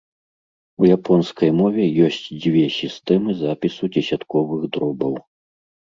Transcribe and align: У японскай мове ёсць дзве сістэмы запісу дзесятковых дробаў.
У 0.83 0.87
японскай 0.97 1.51
мове 1.59 1.85
ёсць 2.07 2.27
дзве 2.43 2.65
сістэмы 2.79 3.31
запісу 3.45 3.93
дзесятковых 3.97 4.61
дробаў. 4.79 5.13